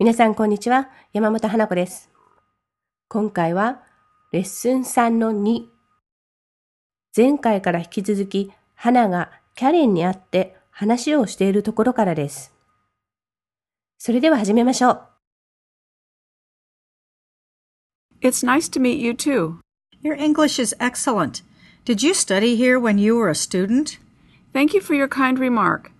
[0.00, 0.88] 皆さん、こんにちは。
[1.12, 2.08] 山本花子です。
[3.08, 3.82] 今回は、
[4.32, 5.66] レッスン3の2。
[7.14, 12.54] 前回から引き続き、花がキャレンに会って話をしているところからです。
[13.98, 15.02] それでは始めましょう。
[18.22, 19.56] It's nice to meet you too.
[20.02, 21.44] Your English is excellent.
[21.84, 24.00] Did you study here when you were a student?
[24.54, 25.90] Thank you for your kind remark.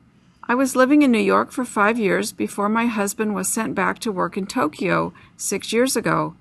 [0.50, 4.00] I was living in New York for five years before my husband was sent back
[4.00, 6.34] to work in Tokyo six years ago.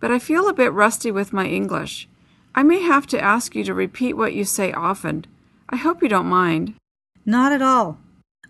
[0.00, 2.10] But I feel a bit rusty with my English.
[2.54, 5.24] I may have to ask you to repeat what you say often.
[5.70, 6.74] I hope you don't mind.
[7.24, 7.96] Not at all.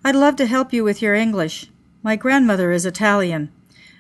[0.05, 1.70] I'd love to help you with your English.
[2.02, 3.52] My grandmother is Italian.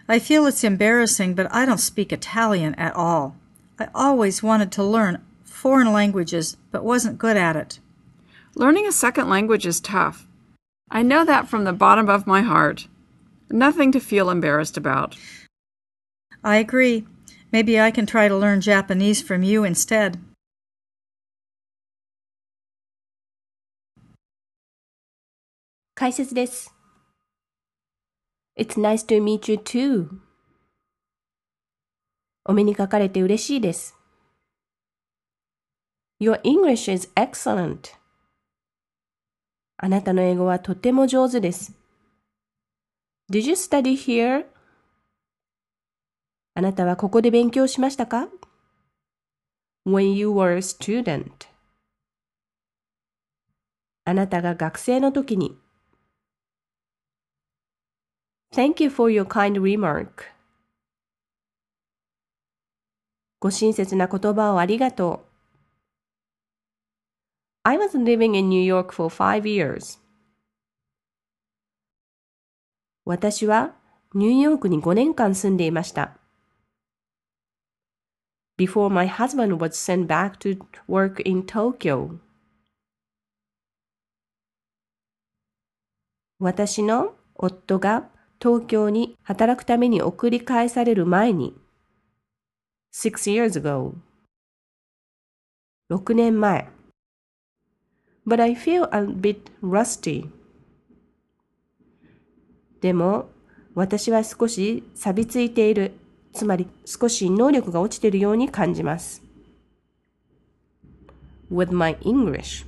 [0.08, 3.36] I feel it's embarrassing, but I don't speak Italian at all.
[3.78, 7.78] I always wanted to learn foreign languages, but wasn't good at it.
[8.56, 10.27] Learning a second language is tough.
[10.89, 12.87] I know that from the bottom of my heart.
[13.49, 15.17] Nothing to feel embarrassed about.
[16.43, 17.05] I agree.
[17.51, 20.19] Maybe I can try to learn Japanese from you instead.
[25.95, 26.73] 解説です。
[28.57, 30.09] It's nice to meet you too.
[32.45, 33.95] お目にかかれて嬉しいです。
[36.19, 37.96] Your English is excellent.
[39.80, 41.72] あなたの英語はとても上手です。
[43.30, 44.46] Did you study here?
[46.54, 48.28] あなたはここで勉強しましたか
[49.86, 51.30] ?When you were a student.
[54.04, 55.56] あなたが学生の時に。
[58.52, 60.32] Thank you for your kind remark.
[63.38, 65.27] ご親切な言葉をありがとう。
[67.68, 69.98] I was living in New York for five years.
[73.04, 73.74] 私は
[74.14, 76.16] ニューヨークに5年間住んでいました。
[78.56, 80.58] Before my husband was sent back to
[80.88, 82.16] work in Tokyo.
[86.38, 88.08] 私の夫が
[88.40, 91.54] 東京に働くために送り返される前に、
[92.94, 93.92] six years ago。
[95.90, 96.77] 6年前。
[98.28, 100.28] But I feel a bit rusty.
[102.82, 103.30] でも、
[103.74, 105.92] 私は少し錆びついている。
[106.34, 109.22] つまり、少し能力が落ちているように感じます。
[111.50, 112.66] with my English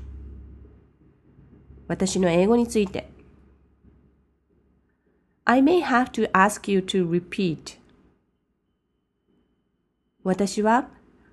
[1.86, 3.10] 私の英語について。
[5.44, 7.78] I may have to ask you to repeat.
[10.22, 10.88] 私は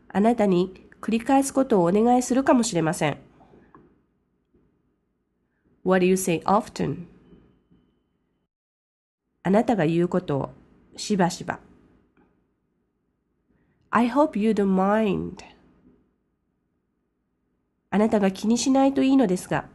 [0.09, 3.26] あなたに繰り返すことをお願いするかもしれません。
[5.87, 7.05] What do you say often?
[9.43, 10.49] あなたが言うことを
[10.97, 11.61] しばしば。
[13.89, 15.37] I hope you don't mind.
[17.89, 19.69] あなたが気にしないといいのですが。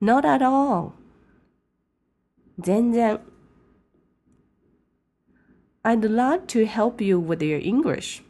[0.00, 0.92] Not at all.
[2.58, 3.20] 全然。
[5.82, 8.22] I'd love to help you with your English.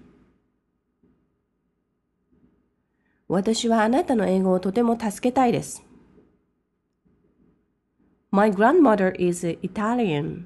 [3.29, 5.88] 私はあなたの英語をとても助けたいです。
[8.31, 10.45] My grandmother is Italian.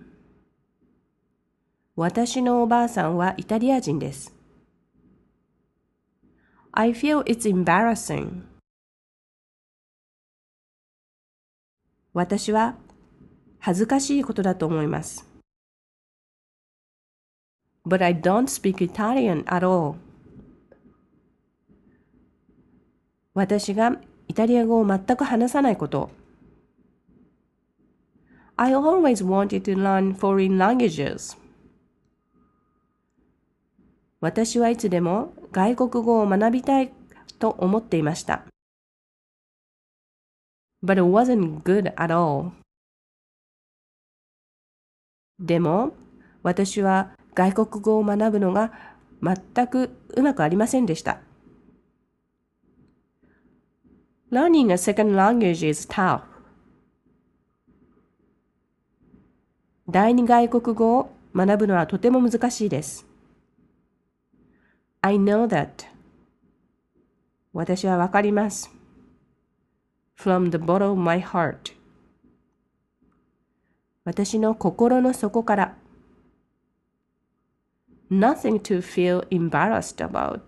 [1.97, 4.33] 私のおばあさんはイタリア人です。
[6.71, 8.43] I feel it's embarrassing.
[12.15, 12.77] 私は
[13.59, 15.27] 恥ずかしいことだと思います。
[17.85, 19.97] But I don't speak Italian at all.
[23.35, 23.97] 私が
[24.29, 26.22] イタリア語を全く話さないこと。
[28.57, 31.37] I always wanted to learn foreign languages.
[34.21, 36.93] 私はいつでも外国語を学びたい
[37.39, 38.45] と思っていました。
[40.85, 42.53] But it wasn't good at all.
[45.41, 45.95] でも、
[46.43, 48.73] 私は外国語を学ぶのが
[49.23, 51.21] 全くうまくありませんでした。
[54.31, 56.32] Learning a second language is tough.
[59.89, 63.05] 第二外国語を学ぶのはとても難しいです。
[65.01, 65.87] I know that.
[67.53, 68.71] 私はわかります。
[70.17, 71.75] From the bottom of my heart.
[74.05, 75.75] 私の心の底から。
[78.09, 80.41] Nothing to feel embarrassed about.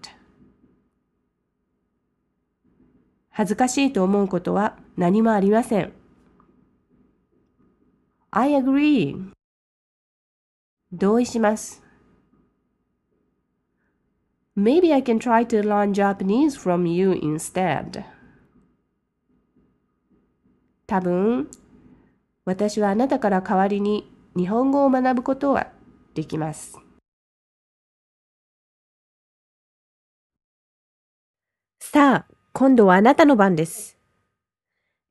[3.30, 6.03] 恥ずかしいと思うことは何もありません。
[8.36, 9.30] I agree.
[10.92, 11.80] 同意します。
[14.56, 18.04] Maybe I can try to learn Japanese from you instead.
[20.88, 21.48] 多分、
[22.44, 25.68] 私はあなたから代わりに日本語を学ぶことは
[26.14, 26.76] できます。
[31.78, 33.96] さあ、今度はあなたの番です。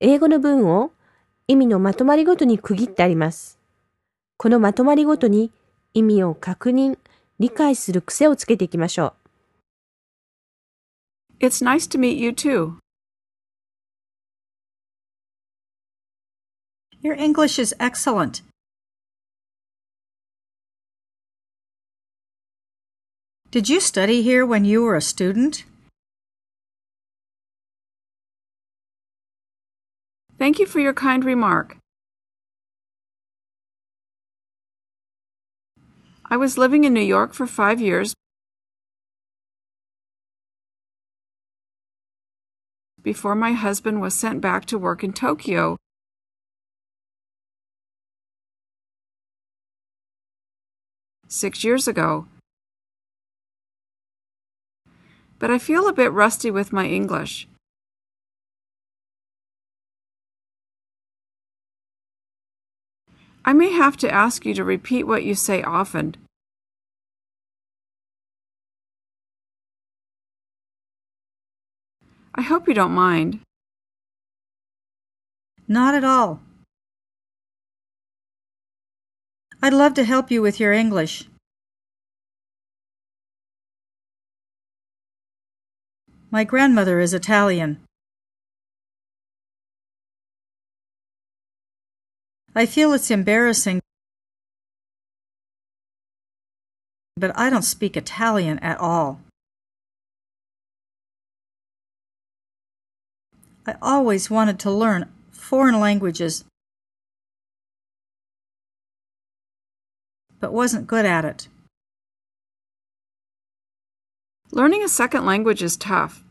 [0.01, 0.91] 英語の文を
[1.47, 3.59] 意味のまとまりごとに区切ってあります。
[4.37, 5.51] このまとまりごとに
[5.93, 6.97] 意味を確認、
[7.39, 9.13] 理解する癖をつけていきましょ
[11.41, 11.45] う。
[11.45, 12.77] It's nice to meet you too.
[17.01, 18.43] Your English is excellent.
[23.51, 25.65] Did you study here when you were a student?
[30.53, 31.77] Thank you for your kind remark.
[36.25, 38.13] I was living in New York for five years
[43.01, 45.77] before my husband was sent back to work in Tokyo.
[51.27, 52.27] Six years ago.
[55.39, 57.47] But I feel a bit rusty with my English.
[63.45, 66.15] I may have to ask you to repeat what you say often.
[72.35, 73.41] I hope you don't mind.
[75.67, 76.41] Not at all.
[79.61, 81.25] I'd love to help you with your English.
[86.31, 87.79] My grandmother is Italian.
[92.55, 93.81] I feel it's embarrassing,
[97.17, 99.21] but I don't speak Italian at all.
[103.65, 106.43] I always wanted to learn foreign languages,
[110.39, 111.47] but wasn't good at it.
[114.51, 116.23] Learning a second language is tough.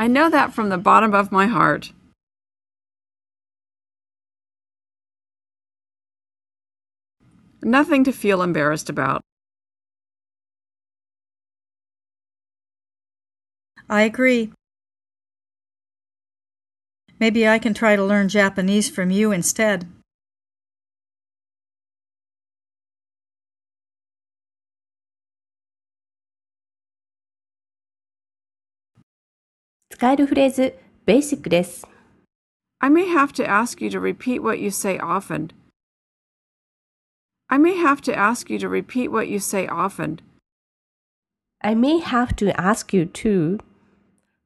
[0.00, 1.92] I know that from the bottom of my heart.
[7.62, 9.20] Nothing to feel embarrassed about.
[13.90, 14.52] I agree.
[17.18, 19.86] Maybe I can try to learn Japanese from you instead..
[30.00, 31.86] 使えるフレーズ、ベーシックです。
[32.78, 35.50] I may have to ask you to repeat what you say often.
[37.48, 40.20] I may have to ask you to repeat what you say often.
[41.58, 43.60] I may have to ask you to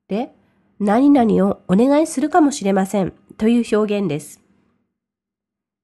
[0.08, 0.32] で、
[0.80, 4.40] 何々をお願いするかもしれませんという表現です。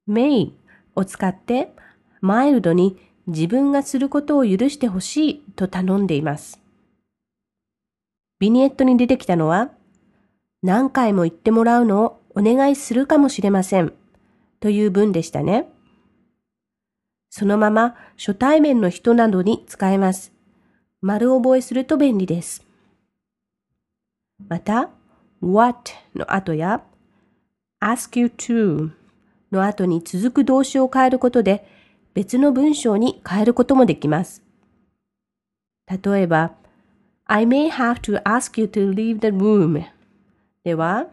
[0.08, 0.50] may
[0.96, 1.72] を使って
[2.20, 6.60] マイルドに自分がすることを許してほしいと頼んでいます。
[8.40, 9.70] ビニエットに出てきたのは
[10.62, 13.92] 何回も言ってもらうのをお願いするかもしれません
[14.60, 15.68] という文でしたね。
[17.28, 20.32] そのまま初対面の人などに使えます。
[21.02, 22.66] 丸覚えすると便利です。
[24.48, 24.90] また、
[25.40, 26.82] what の後や
[27.80, 28.90] ask you to
[29.52, 31.66] の後に続く動詞を変えることで
[32.14, 34.42] 別の文章に変えることもできます。
[35.86, 36.52] 例えば、
[37.29, 39.83] I may have to ask you to leave the room
[40.63, 41.07] では、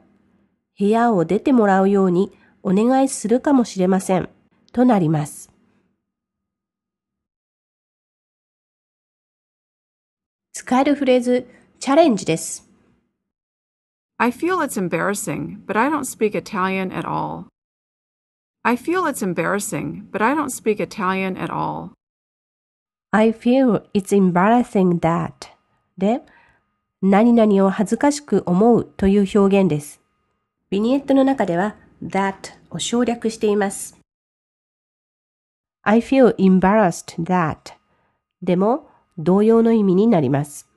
[0.79, 4.29] 部屋を出てもらうようにお願いするかもしれません
[4.73, 5.51] となります。
[10.53, 11.47] 使えるフレーズ、
[11.81, 12.69] チャレンジです。
[14.19, 17.47] I feel it's embarrassing, but I don't speak Italian at all.
[18.63, 21.95] I feel it's embarrassing, but I don't speak Italian at all.
[23.11, 25.46] I feel it's embarrassing that
[25.98, 26.22] で、
[27.02, 30.02] 何々を恥ずかしく思うという表現です。
[30.70, 33.98] ビニエットの中では that を省略しています。
[35.84, 37.74] I feel embarrassed that
[38.42, 40.68] でも同様の意味になります。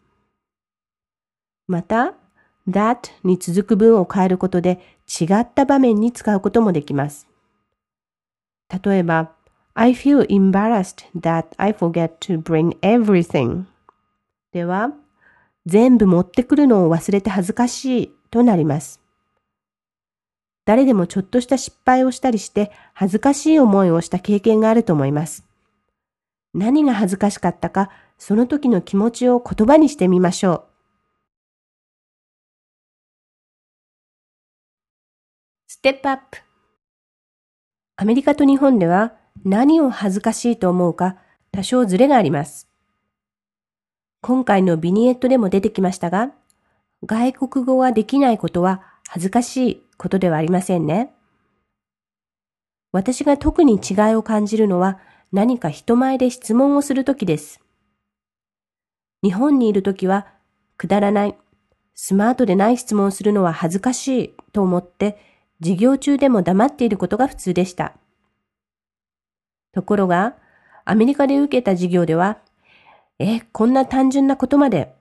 [1.67, 2.15] また、
[2.69, 7.27] that に続く文を変えることで違った場面に使うこともできます。
[8.85, 9.33] 例えば、
[9.75, 13.65] I feel embarrassed that I forget to bring everything
[14.53, 14.93] では、
[15.67, 19.01] 全部持ってくるのを忘れて恥ずかしいとなります。
[20.65, 25.45] 誰でもちょっとした失敗をしたりして恥ずかしい思いをした経験があると思います。
[26.55, 30.65] 何が恥ずかしかったか、その時の気持ちを言葉にしてみましょう。
[35.67, 36.39] ステップアップ。
[37.97, 39.15] アメリカと日本では
[39.45, 41.17] 何を恥ずかしいと思うか
[41.53, 42.70] 多少ズレがあります。
[44.23, 46.33] 今回のビニエットでも出てきましたが、
[47.07, 51.15] 外国語ができないことは恥ずかしいことではありませんね。
[52.93, 54.99] 私が特に違いを感じるのは
[55.33, 57.61] 何か人前で質問をするときです。
[59.23, 60.27] 日本にいるときは
[60.77, 61.37] くだらない、
[61.95, 65.19] スマートでない質問をするのは恥ずかしいと思って
[65.63, 67.95] 授業中でも黙っていることが普通でした。
[69.73, 70.37] ところが、
[70.85, 72.39] アメリカで受けた授業では、
[73.23, 74.95] え、こんな単純なことまで、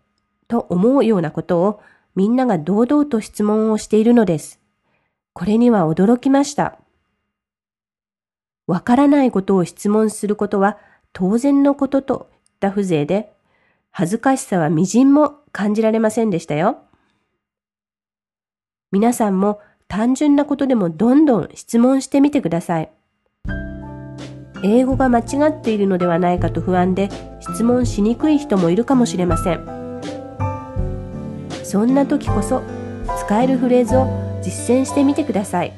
[0.50, 1.82] と思うようなことを
[2.16, 4.60] みんなが堂々と質問をしているのです。
[5.32, 6.78] これには驚きました。
[8.68, 10.78] わからないことを質問することは
[11.14, 13.32] 当然のことといった風情で、
[13.90, 16.78] 恥ずかしさは微塵も感じられませんでしたよ。
[18.92, 22.92] 皆さんも単純なことでもどんどん質問してみてください。
[24.64, 29.80] 英語が間違っているのではないかと不安で質問しにくい人もいるかもしれません。
[31.64, 32.64] そんな時こそ
[33.26, 34.08] 使えるフレーズを
[34.42, 35.74] 実践してみてください。